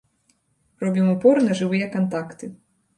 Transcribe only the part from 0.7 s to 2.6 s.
Робім упор на жывыя кантакты.